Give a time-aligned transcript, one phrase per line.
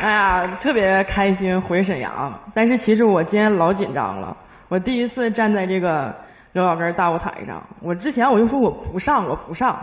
[0.00, 4.34] 哎呀，特别开心回沈阳，但是其实我今天老紧张了。
[4.68, 6.14] 我第一次站在这个
[6.52, 9.78] 刘老根大舞台上，我之前我就说我不上，我不上，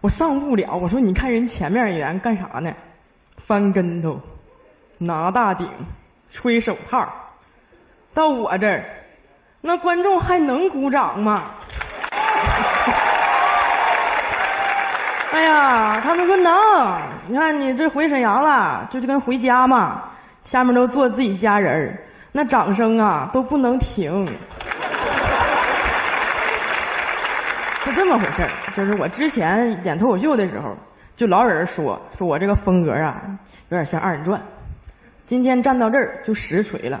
[0.00, 0.76] 我上不了。
[0.76, 2.72] 我说你看人前面演员干啥呢？
[3.36, 4.20] 翻跟头，
[4.96, 5.68] 拿大顶，
[6.30, 7.04] 吹手套。
[8.14, 8.84] 到我这儿，
[9.60, 11.46] 那观众还能鼓掌吗？
[15.30, 16.52] 哎呀，他们说能。
[17.26, 20.04] 你看你这回沈阳了，就就跟回家嘛。
[20.44, 21.94] 下面都坐自己家人，
[22.32, 24.26] 那掌声啊都不能停。
[27.84, 30.74] 是这么回事，就是我之前演脱口秀的时候，
[31.14, 33.20] 就老有人说说我这个风格啊
[33.68, 34.40] 有点像二人转。
[35.26, 36.98] 今天站到这儿就实锤了。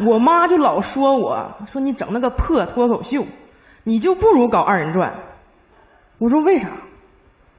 [0.00, 3.22] 我妈就老说我说你整那个破脱口秀，
[3.82, 5.14] 你就不如搞二人转。
[6.16, 6.68] 我说为啥？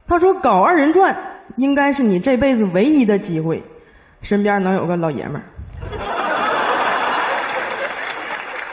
[0.08, 1.16] 他说搞二人转
[1.56, 3.62] 应该是你这辈子唯一的机会，
[4.22, 5.42] 身边能有个老爷们儿。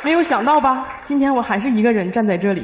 [0.03, 0.85] 没有想到吧？
[1.05, 2.63] 今天我还是一个人站在这里。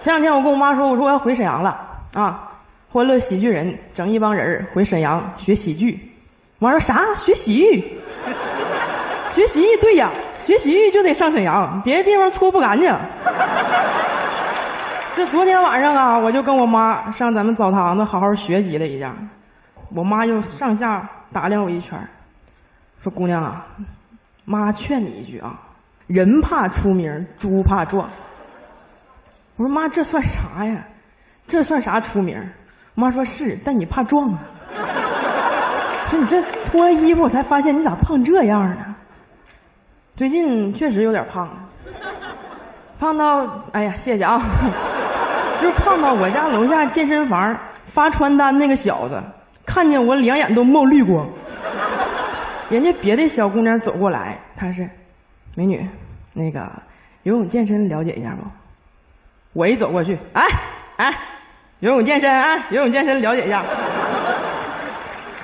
[0.00, 1.80] 前两天我跟我妈说，我说我要回沈阳了
[2.14, 2.50] 啊，
[2.92, 5.98] 欢乐喜剧人整一帮人回沈阳学喜剧。
[6.58, 7.04] 我妈说啥？
[7.16, 7.84] 学喜剧？
[9.32, 12.94] 学习对呀，学习就得上沈阳，别的地方搓不干净。
[15.18, 19.12] 这昨天晚上啊，我就跟我妈上咱们澡堂子好好学习了一下，
[19.92, 21.98] 我妈就上下打量我一圈，
[23.02, 23.66] 说：“姑娘啊，
[24.44, 25.58] 妈劝你一句啊，
[26.06, 28.08] 人怕出名，猪怕壮。”
[29.58, 30.86] 我说：“妈，这算啥呀？
[31.48, 32.40] 这算啥出名？”
[32.94, 34.38] 妈说：“是，但你怕壮啊。
[36.10, 38.94] ”说：“你这脱了衣服，我才发现你咋胖这样呢？
[40.14, 41.54] 最近确实有点胖了，
[43.00, 44.40] 胖到哎呀，谢谢啊。”
[45.60, 49.20] 就是碰到我家楼下健身房发传单那个小子，
[49.66, 51.28] 看见我两眼都冒绿光。
[52.70, 54.88] 人家别的小姑娘走过来，他是
[55.54, 55.88] 美女，
[56.32, 56.70] 那个
[57.22, 58.44] 游泳健身了解一下不？
[59.54, 60.44] 我一走过去，哎
[60.96, 61.18] 哎，
[61.80, 63.64] 游泳健身啊，游泳健身了解一下。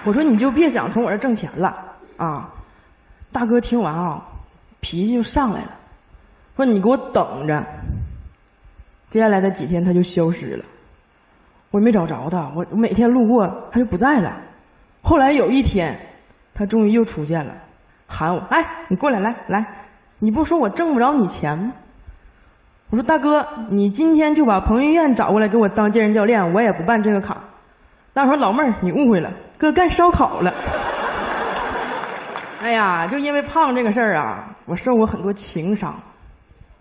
[0.05, 1.75] 我说你就别想从我这挣钱了
[2.19, 2.53] 啊！
[3.33, 4.23] 大哥听完啊，
[4.81, 5.71] 脾气就上来了，
[6.57, 7.65] 说你给我等着。
[9.11, 10.65] 接下来的几天他就消失了，
[11.71, 12.51] 我也没找着他。
[12.57, 14.41] 我我每天路过他就不在了。
[15.03, 15.97] 后来有一天，
[16.53, 17.55] 他终于又出现了，
[18.09, 19.65] 喊我：“哎，你过来，来来，
[20.19, 21.73] 你不说我挣不着你钱吗？”
[22.91, 27.39] 我说：“大哥，你今天就把彭于晏找过来给我当健身教练，我也不办这个卡。”
[28.13, 30.53] 大伙说：“老妹儿，你误会了，哥干烧烤了。
[32.63, 35.95] ”哎呀，就因为胖这个事儿啊，我受过很多情伤。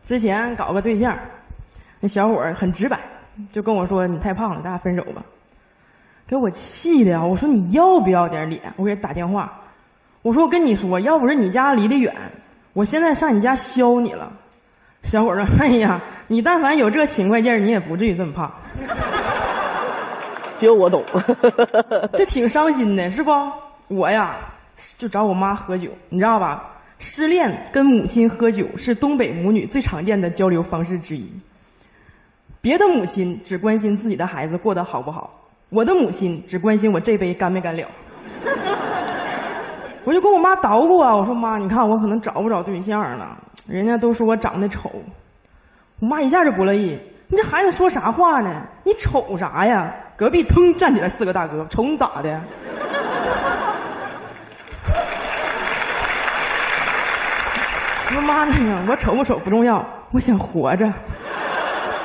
[0.05, 1.15] 之前搞个对象。
[2.03, 2.99] 那小伙儿很直白，
[3.49, 5.23] 就跟我说：“你太胖了，咱俩分手吧。”
[6.27, 7.23] 给我气的呀！
[7.23, 9.57] 我说：“你要不要点脸？”我给他打电话，
[10.21, 12.13] 我说：“我跟你说，要不是你家离得远，
[12.73, 14.29] 我现在上你家削你了。”
[15.03, 18.53] 小伙儿说：“哎呀，你但凡有这勤快劲儿，你也不至于这么胖。”
[20.59, 21.01] 只有我懂，
[22.15, 23.31] 这挺伤心的，是不？
[23.87, 24.35] 我呀，
[24.97, 26.69] 就找我妈喝酒，你知道吧？
[26.99, 31.31] 失恋跟母亲喝酒是东北母女最常见的交流方式之一。
[32.63, 35.29] 别的母亲只关心自己的孩子过得好不好，
[35.67, 37.85] 我的母亲只关心我这杯干没干了。
[40.05, 43.37] 我就跟我妈捣鼓啊，我说妈，你看我可能找不着对象了，
[43.67, 44.89] 人家都说我长得丑。
[45.99, 46.97] 我妈一下就不乐意，
[47.27, 48.65] 你这孩子说啥话呢？
[48.85, 49.93] 你瞅啥呀？
[50.15, 52.41] 隔壁腾站起来四个大哥，瞅你咋的？
[58.07, 60.89] 我说妈那个，我丑不丑不重要，我想活着。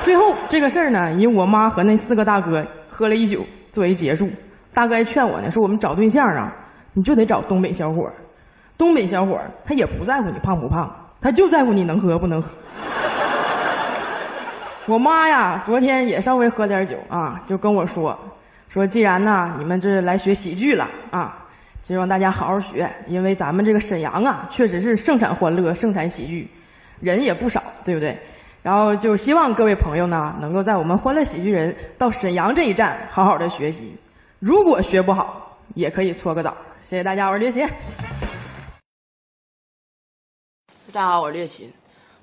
[0.03, 4.29] 最后这个事儿呢，以我妈和那四个大哥喝了一宿作为结束。
[4.73, 6.55] 大哥还劝我呢，说我们找对象啊，
[6.93, 8.13] 你就得找东北小伙儿。
[8.77, 10.89] 东北小伙儿他也不在乎你胖不胖，
[11.19, 12.49] 他就在乎你能喝不能喝。
[14.87, 18.17] 我妈呀，昨天也稍微喝点酒啊，就跟我说，
[18.69, 21.45] 说既然呢你们这来学喜剧了啊，
[21.83, 26.47] 希望大家好好学，因为咱们这个沈阳啊，确实是盛产欢乐，盛产喜剧，
[27.01, 28.17] 人也不少，对不对？
[28.61, 33.95] 然后就希望各位朋友呢，能够在我们欢乐喜剧人到沈阳这一站好好的学习。
[34.37, 36.55] 如果学不好，也可以搓个澡。
[36.83, 37.65] 谢谢大家，我是猎奇。
[40.91, 41.71] 大家好，我是猎奇。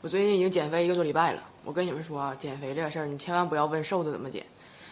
[0.02, 1.42] 我最近已经减肥一个多礼拜了。
[1.64, 4.44] 我跟你们说啊，减肥这个事儿，你千万不要问瘦子怎么减，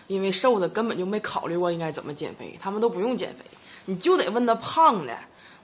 [0.06, 3.44] 因为瘦子根本就没考虑过应该怎么减肥，他们都不用减肥，
[3.84, 5.14] 你就得问他胖的。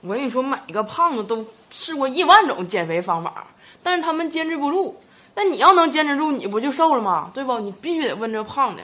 [0.01, 3.47] 我跟你说，每个胖子都试过一万种减肥方法，
[3.81, 4.95] 但是他们坚持不住。
[5.33, 7.31] 那你要能坚持住，你不就瘦了吗？
[7.33, 7.59] 对不？
[7.59, 8.83] 你必须得问这胖的，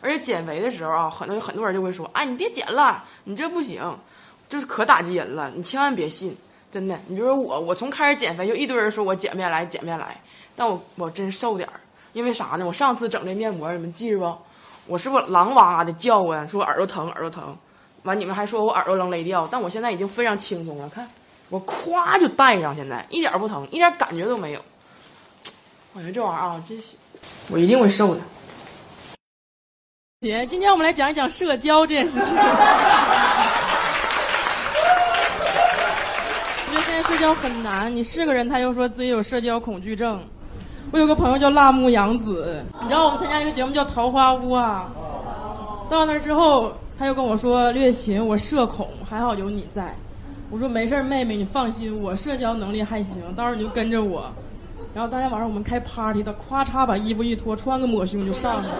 [0.00, 3.82] 而且减肥的时候啊，很多很多人就会说：“哎，你别减了，你这不行。”
[4.48, 5.50] 就是可打击人了。
[5.56, 6.36] 你千万别信，
[6.70, 6.96] 真的。
[7.08, 10.20] 你比如说我，我从开始减肥就一堆人说我减不下来，减不下来，
[10.54, 11.80] 但我我真瘦点儿，
[12.12, 12.64] 因为啥呢？
[12.64, 14.38] 我上次整这面膜，你们记着不？
[14.86, 17.56] 我是不是狼哇的叫唤，说耳朵疼，耳朵疼，
[18.04, 21.08] 完你们还说我耳朵能勒掉，但我现在已经非常轻松了，看
[21.48, 24.60] 我咵就戴上，现在一点不疼，一点感觉都没有。
[25.96, 26.94] 我觉得这玩意儿啊，真行，
[27.48, 28.20] 我一定会瘦的。
[30.20, 32.36] 姐，今天我们来讲一讲社交这件事情。
[36.66, 40.22] 我觉得现在社交很难，你是个人，他又说自己有社交恐惧症。
[40.92, 44.92] 我有个朋友叫辣目洋子，你知道我们参加一个节目叫《桃花坞》啊。
[45.88, 49.96] 到那之后，他又跟我说：“略琴，我社恐，还好有你在。”
[50.52, 54.30] 我说：“没事妹妹，你放心，我社交能力还行，到时候你就跟着我。”
[54.96, 58.74] 然后当天晚上我们开 party，他咵嚓把衣服一脱，穿个抹胸就上去了，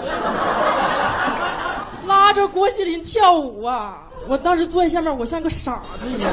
[2.07, 3.99] 拉着郭麒麟跳舞啊！
[4.27, 6.33] 我当时坐在下面，我像个傻子一样，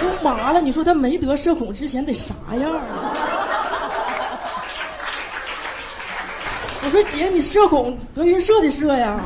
[0.00, 0.60] 都麻了。
[0.60, 2.80] 你说他没得社恐之前得啥样啊？
[6.84, 9.18] 我说姐，你社恐，德云社的社呀。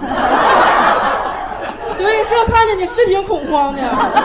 [1.98, 4.24] 德云社看见你是挺恐慌的。